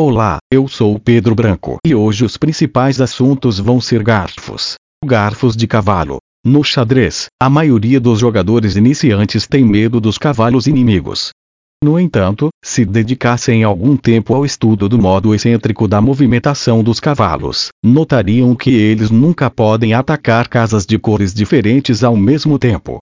Olá, 0.00 0.38
eu 0.50 0.66
sou 0.68 0.98
Pedro 0.98 1.34
Branco 1.34 1.76
e 1.86 1.94
hoje 1.94 2.24
os 2.24 2.38
principais 2.38 2.98
assuntos 2.98 3.58
vão 3.58 3.78
ser 3.78 4.02
garfos. 4.02 4.76
Garfos 5.04 5.54
de 5.54 5.66
cavalo. 5.66 6.16
No 6.42 6.64
xadrez, 6.64 7.26
a 7.38 7.50
maioria 7.50 8.00
dos 8.00 8.18
jogadores 8.18 8.74
iniciantes 8.74 9.46
tem 9.46 9.62
medo 9.62 10.00
dos 10.00 10.16
cavalos 10.16 10.66
inimigos. 10.66 11.28
No 11.84 12.00
entanto, 12.00 12.48
se 12.64 12.86
dedicassem 12.86 13.64
algum 13.64 13.94
tempo 13.94 14.34
ao 14.34 14.46
estudo 14.46 14.88
do 14.88 14.98
modo 14.98 15.34
excêntrico 15.34 15.86
da 15.86 16.00
movimentação 16.00 16.82
dos 16.82 16.98
cavalos, 16.98 17.68
notariam 17.84 18.54
que 18.54 18.70
eles 18.70 19.10
nunca 19.10 19.50
podem 19.50 19.92
atacar 19.92 20.48
casas 20.48 20.86
de 20.86 20.98
cores 20.98 21.34
diferentes 21.34 22.02
ao 22.02 22.16
mesmo 22.16 22.58
tempo. 22.58 22.98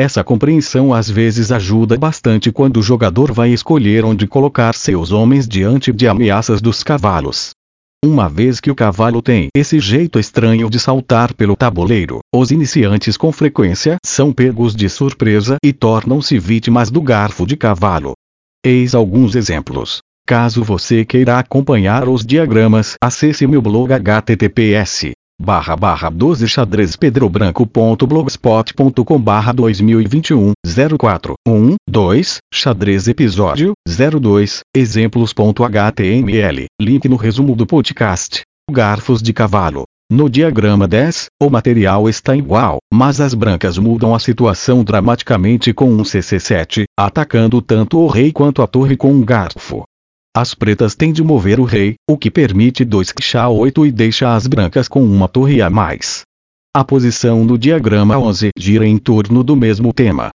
Essa 0.00 0.24
compreensão 0.24 0.94
às 0.94 1.10
vezes 1.10 1.52
ajuda 1.52 1.94
bastante 1.98 2.50
quando 2.50 2.78
o 2.78 2.82
jogador 2.82 3.32
vai 3.32 3.50
escolher 3.50 4.02
onde 4.02 4.26
colocar 4.26 4.74
seus 4.74 5.12
homens 5.12 5.46
diante 5.46 5.92
de 5.92 6.08
ameaças 6.08 6.62
dos 6.62 6.82
cavalos. 6.82 7.50
Uma 8.02 8.26
vez 8.26 8.60
que 8.60 8.70
o 8.70 8.74
cavalo 8.74 9.20
tem 9.20 9.48
esse 9.54 9.78
jeito 9.78 10.18
estranho 10.18 10.70
de 10.70 10.80
saltar 10.80 11.34
pelo 11.34 11.54
tabuleiro, 11.54 12.20
os 12.34 12.50
iniciantes 12.50 13.18
com 13.18 13.30
frequência 13.30 13.98
são 14.02 14.32
pegos 14.32 14.74
de 14.74 14.88
surpresa 14.88 15.58
e 15.62 15.70
tornam-se 15.70 16.38
vítimas 16.38 16.90
do 16.90 17.02
garfo 17.02 17.46
de 17.46 17.54
cavalo. 17.54 18.14
Eis 18.64 18.94
alguns 18.94 19.36
exemplos. 19.36 19.98
Caso 20.26 20.64
você 20.64 21.04
queira 21.04 21.38
acompanhar 21.38 22.08
os 22.08 22.24
diagramas, 22.24 22.94
acesse 23.02 23.46
meu 23.46 23.60
blog 23.60 23.92
https 23.92 25.12
barra 25.40 25.74
barra 25.74 26.10
12 26.10 26.46
xadrezpedrobranco.blogspot.com 26.46 29.18
barra 29.18 29.52
2021 29.52 30.52
04 30.98 31.32
1 31.48 31.76
2 31.88 32.38
xadrez 32.52 33.08
episódio 33.08 33.72
02 33.88 34.60
exemplos.html 34.76 36.66
link 36.80 37.08
no 37.08 37.16
resumo 37.16 37.56
do 37.56 37.66
podcast 37.66 38.42
garfos 38.70 39.22
de 39.22 39.32
cavalo 39.32 39.84
no 40.12 40.28
diagrama 40.28 40.88
10, 40.88 41.26
o 41.40 41.48
material 41.48 42.08
está 42.08 42.34
igual, 42.34 42.78
mas 42.92 43.20
as 43.20 43.32
brancas 43.32 43.78
mudam 43.78 44.12
a 44.12 44.18
situação 44.18 44.82
dramaticamente 44.82 45.72
com 45.72 45.88
um 45.88 46.02
CC7, 46.02 46.82
atacando 46.98 47.62
tanto 47.62 47.96
o 47.96 48.08
rei 48.08 48.32
quanto 48.32 48.60
a 48.60 48.66
torre 48.66 48.96
com 48.96 49.12
um 49.12 49.24
garfo. 49.24 49.84
As 50.40 50.54
pretas 50.54 50.94
têm 50.94 51.12
de 51.12 51.22
mover 51.22 51.60
o 51.60 51.64
rei, 51.64 51.96
o 52.08 52.16
que 52.16 52.30
permite 52.30 52.82
2 52.82 53.12
chá 53.20 53.46
8 53.50 53.84
e 53.84 53.92
deixa 53.92 54.34
as 54.34 54.46
brancas 54.46 54.88
com 54.88 55.04
uma 55.04 55.28
torre 55.28 55.60
a 55.60 55.68
mais. 55.68 56.22
A 56.74 56.82
posição 56.82 57.44
no 57.44 57.58
diagrama 57.58 58.16
11 58.16 58.48
gira 58.58 58.86
em 58.86 58.96
torno 58.96 59.44
do 59.44 59.54
mesmo 59.54 59.92
tema. 59.92 60.30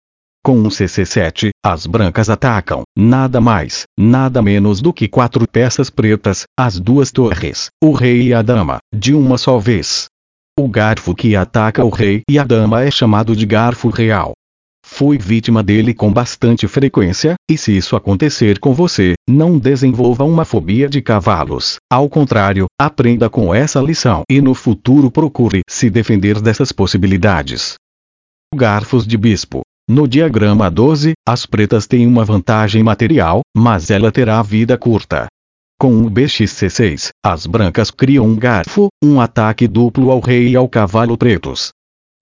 Com 0.45 0.59
um 0.59 0.67
CC7, 0.67 1.51
as 1.65 1.87
brancas 1.87 2.29
atacam, 2.29 2.83
nada 2.99 3.41
mais, 3.41 3.85
nada 3.97 4.43
menos 4.43 4.81
do 4.81 4.93
que 4.93 5.07
quatro 5.07 5.47
peças 5.47 5.89
pretas, 5.89 6.47
as 6.59 6.81
duas 6.81 7.13
torres, 7.13 7.69
o 7.81 7.93
rei 7.93 8.23
e 8.23 8.35
a 8.35 8.43
dama, 8.43 8.79
de 8.93 9.15
uma 9.15 9.39
só 9.39 9.57
vez. 9.57 10.07
O 10.59 10.67
garfo 10.67 11.15
que 11.15 11.37
ataca 11.37 11.85
o 11.85 11.91
rei 11.91 12.23
e 12.29 12.41
a 12.41 12.45
dama 12.45 12.83
é 12.83 12.91
chamado 12.91 13.37
de 13.37 13.47
garfo 13.47 13.89
real. 13.89 14.33
Fui 14.95 15.17
vítima 15.17 15.63
dele 15.63 15.95
com 15.95 16.13
bastante 16.13 16.69
frequência, 16.69 17.35
e 17.51 17.57
se 17.57 17.75
isso 17.75 17.97
acontecer 17.97 18.59
com 18.59 18.75
você, 18.75 19.15
não 19.27 19.59
desenvolva 19.59 20.23
uma 20.23 20.45
fobia 20.45 20.87
de 20.87 21.01
cavalos. 21.01 21.77
Ao 21.91 22.11
contrário, 22.11 22.67
aprenda 22.79 23.31
com 23.31 23.55
essa 23.55 23.81
lição 23.81 24.23
e 24.31 24.39
no 24.43 24.53
futuro 24.53 25.11
procure 25.11 25.63
se 25.67 25.89
defender 25.89 26.43
dessas 26.43 26.73
possibilidades. 26.73 27.77
Garfos 28.55 29.07
de 29.07 29.17
bispo. 29.17 29.63
No 29.89 30.07
diagrama 30.07 30.71
12, 30.71 31.15
as 31.27 31.47
pretas 31.47 31.87
têm 31.87 32.07
uma 32.07 32.23
vantagem 32.23 32.83
material, 32.83 33.41
mas 33.57 33.91
ela 33.91 34.13
terá 34.13 34.43
vida 34.43 34.77
curta. 34.77 35.27
Com 35.81 35.91
um 35.95 36.11
BXC6, 36.11 37.09
as 37.25 37.47
brancas 37.47 37.91
criam 37.91 38.27
um 38.27 38.37
garfo, 38.37 38.89
um 39.03 39.23
ataque 39.23 39.67
duplo 39.67 40.11
ao 40.11 40.21
rei 40.21 40.51
e 40.51 40.55
ao 40.55 40.69
cavalo 40.69 41.17
pretos. 41.17 41.71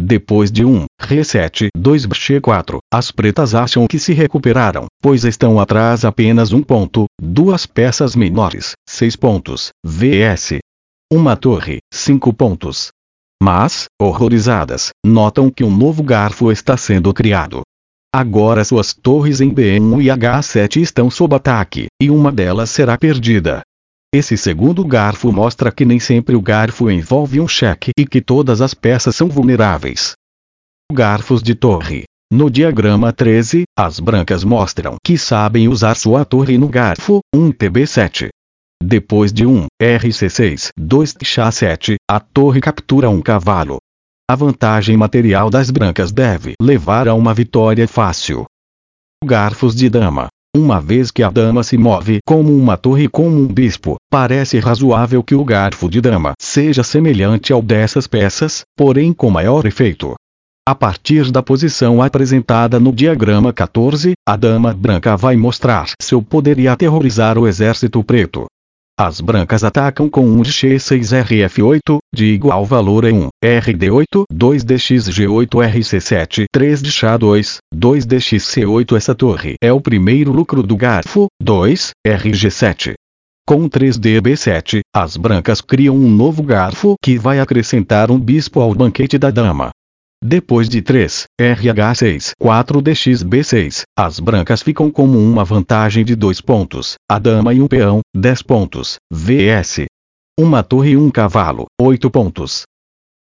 Depois 0.02 0.50
de 0.50 0.64
um 0.64 0.86
reset 0.98 1.68
2 1.76 2.06
BX4, 2.06 2.78
as 2.92 3.10
pretas 3.10 3.54
acham 3.54 3.86
que 3.86 3.98
se 3.98 4.14
recuperaram, 4.14 4.86
pois 5.02 5.24
estão 5.24 5.60
atrás 5.60 6.06
apenas 6.06 6.52
um 6.52 6.62
ponto, 6.62 7.04
duas 7.20 7.66
peças 7.66 8.16
menores, 8.16 8.72
6 8.88 9.16
pontos, 9.16 9.68
vs. 9.84 10.60
Uma 11.12 11.36
torre, 11.36 11.80
5 11.92 12.32
pontos. 12.32 12.88
Mas, 13.42 13.86
horrorizadas, 14.00 14.88
notam 15.04 15.50
que 15.50 15.64
um 15.64 15.70
novo 15.70 16.02
garfo 16.02 16.50
está 16.50 16.78
sendo 16.78 17.12
criado. 17.12 17.60
Agora 18.12 18.64
suas 18.64 18.94
torres 18.94 19.40
em 19.40 19.54
B1 19.54 20.02
e 20.02 20.06
H7 20.06 20.80
estão 20.80 21.10
sob 21.10 21.36
ataque, 21.36 21.86
e 22.02 22.10
uma 22.10 22.32
delas 22.32 22.70
será 22.70 22.96
perdida. 22.96 23.60
Esse 24.12 24.36
segundo 24.36 24.84
garfo 24.84 25.30
mostra 25.30 25.70
que 25.70 25.84
nem 25.84 26.00
sempre 26.00 26.34
o 26.34 26.42
garfo 26.42 26.90
envolve 26.90 27.40
um 27.40 27.46
cheque 27.46 27.92
e 27.96 28.04
que 28.04 28.20
todas 28.20 28.60
as 28.60 28.74
peças 28.74 29.14
são 29.14 29.28
vulneráveis. 29.28 30.14
Garfos 30.92 31.40
de 31.40 31.54
torre. 31.54 32.02
No 32.32 32.50
diagrama 32.50 33.12
13, 33.12 33.62
as 33.78 34.00
brancas 34.00 34.42
mostram 34.42 34.96
que 35.04 35.16
sabem 35.16 35.68
usar 35.68 35.94
sua 35.94 36.24
torre 36.24 36.58
no 36.58 36.68
garfo, 36.68 37.20
1 37.32 37.52
TB7. 37.52 38.30
Depois 38.82 39.32
de 39.32 39.46
um 39.46 39.66
RC6, 39.80 40.70
2 40.76 41.14
TX7, 41.14 41.94
a 42.10 42.18
torre 42.18 42.60
captura 42.60 43.08
um 43.08 43.22
cavalo. 43.22 43.78
A 44.28 44.34
vantagem 44.34 44.96
material 44.96 45.50
das 45.50 45.70
brancas 45.70 46.10
deve 46.10 46.54
levar 46.60 47.06
a 47.06 47.14
uma 47.14 47.32
vitória 47.32 47.86
fácil. 47.86 48.44
Garfos 49.24 49.76
de 49.76 49.88
dama. 49.88 50.28
Uma 50.56 50.80
vez 50.80 51.12
que 51.12 51.22
a 51.22 51.30
dama 51.30 51.62
se 51.62 51.78
move 51.78 52.18
como 52.26 52.52
uma 52.52 52.76
torre 52.76 53.06
como 53.06 53.36
um 53.36 53.46
bispo, 53.46 53.94
parece 54.10 54.58
razoável 54.58 55.22
que 55.22 55.32
o 55.32 55.44
garfo 55.44 55.88
de 55.88 56.00
dama 56.00 56.32
seja 56.40 56.82
semelhante 56.82 57.52
ao 57.52 57.62
dessas 57.62 58.08
peças, 58.08 58.62
porém 58.76 59.12
com 59.12 59.30
maior 59.30 59.64
efeito. 59.64 60.14
A 60.68 60.74
partir 60.74 61.30
da 61.30 61.40
posição 61.40 62.02
apresentada 62.02 62.80
no 62.80 62.92
diagrama 62.92 63.52
14, 63.52 64.14
a 64.28 64.36
dama 64.36 64.74
branca 64.74 65.16
vai 65.16 65.36
mostrar 65.36 65.90
seu 66.02 66.20
poder 66.20 66.58
e 66.58 66.66
aterrorizar 66.66 67.38
o 67.38 67.46
exército 67.46 68.02
preto. 68.02 68.46
As 69.02 69.18
brancas 69.18 69.64
atacam 69.64 70.10
com 70.10 70.28
um 70.28 70.42
X6RF8, 70.42 72.00
de 72.14 72.26
igual 72.26 72.66
valor 72.66 73.06
em 73.06 73.14
1, 73.14 73.28
RD8, 73.42 74.24
2DXG8RC7, 74.30 76.44
3 76.52 76.82
de 76.82 76.92
Chá2, 76.92 77.60
2DXC8 77.74 78.94
Essa 78.94 79.14
torre 79.14 79.54
é 79.58 79.72
o 79.72 79.80
primeiro 79.80 80.30
lucro 80.30 80.62
do 80.62 80.76
garfo, 80.76 81.28
2, 81.42 81.92
RG7. 82.06 82.92
Com 83.48 83.70
3DB7, 83.70 84.80
as 84.94 85.16
brancas 85.16 85.62
criam 85.62 85.96
um 85.96 86.10
novo 86.10 86.42
garfo 86.42 86.96
que 87.02 87.16
vai 87.16 87.40
acrescentar 87.40 88.10
um 88.10 88.20
bispo 88.20 88.60
ao 88.60 88.74
banquete 88.74 89.16
da 89.16 89.30
dama. 89.30 89.70
Depois 90.22 90.68
de 90.68 90.82
3, 90.82 91.24
RH6, 91.40 92.32
4DXB6, 92.38 93.84
as 93.98 94.20
brancas 94.20 94.60
ficam 94.60 94.90
como 94.90 95.18
uma 95.18 95.46
vantagem 95.46 96.04
de 96.04 96.14
2 96.14 96.42
pontos, 96.42 96.96
a 97.10 97.18
dama 97.18 97.54
e 97.54 97.62
um 97.62 97.66
peão, 97.66 98.00
10 98.14 98.42
pontos, 98.42 98.96
VS. 99.10 99.86
Uma 100.38 100.62
torre 100.62 100.90
e 100.90 100.96
um 100.98 101.10
cavalo, 101.10 101.64
8 101.80 102.10
pontos. 102.10 102.64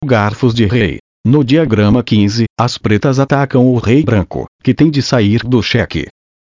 Garfos 0.05 0.53
de 0.53 0.67
rei. 0.67 0.99
No 1.25 1.45
diagrama 1.45 2.03
15, 2.03 2.47
as 2.59 2.77
pretas 2.79 3.21
atacam 3.21 3.69
o 3.69 3.79
rei 3.79 4.03
branco, 4.03 4.47
que 4.61 4.75
tem 4.75 4.91
de 4.91 5.01
sair 5.01 5.45
do 5.45 5.63
cheque. 5.63 6.09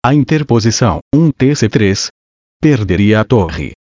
A 0.05 0.13
interposição, 0.13 0.99
1 1.15 1.31
TC3, 1.31 2.09
perderia 2.61 3.21
a 3.21 3.25
torre. 3.25 3.75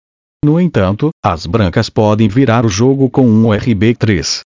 No 0.43 0.61
entanto, 0.61 1.09
as 1.23 1.47
brancas 1.47 1.89
podem 1.89 2.27
virar 2.27 2.67
o 2.67 2.69
jogo 2.69 3.09
com 3.09 3.27
um 3.27 3.45
RB3, 3.45 4.41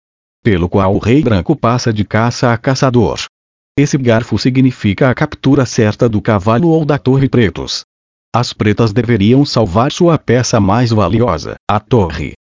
pelo 0.46 0.70
qual 0.70 0.94
o 0.94 1.00
rei 1.00 1.24
branco 1.24 1.56
passa 1.56 1.92
de 1.92 2.06
caça 2.06 2.54
a 2.54 2.58
caçador. 2.58 3.20
Esse 3.76 3.98
garfo 3.98 4.38
significa 4.38 5.10
a 5.10 5.16
captura 5.16 5.66
certa 5.66 6.08
do 6.08 6.22
cavalo 6.22 6.70
ou 6.70 6.86
da 6.86 7.00
torre 7.00 7.28
pretos. 7.28 7.84
As 8.32 8.54
pretas 8.54 8.94
deveriam 8.94 9.44
salvar 9.44 9.92
sua 9.92 10.20
peça 10.20 10.60
mais 10.60 10.92
valiosa, 10.92 11.56
a 11.68 11.80
torre. 11.80 12.34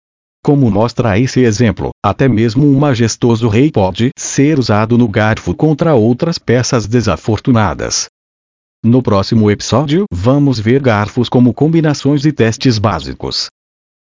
Como 0.43 0.69
mostra 0.69 1.17
esse 1.17 1.39
exemplo, 1.39 1.91
até 2.05 2.27
mesmo 2.27 2.67
um 2.67 2.77
majestoso 2.77 3.47
rei 3.47 3.71
pode 3.71 4.09
ser 4.17 4.59
usado 4.59 4.97
no 4.97 5.07
garfo 5.07 5.55
contra 5.55 5.95
outras 5.95 6.37
peças 6.37 6.85
desafortunadas. 6.85 8.07
No 8.83 9.01
próximo 9.01 9.49
episódio, 9.49 10.03
vamos 10.11 10.59
ver 10.59 10.81
garfos 10.81 11.29
como 11.29 11.53
combinações 11.53 12.25
e 12.25 12.33
testes 12.33 12.77
básicos. 12.77 13.47